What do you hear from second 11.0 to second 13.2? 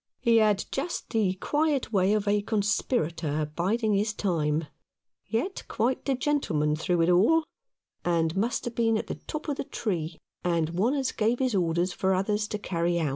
gave his orders for others to carry out.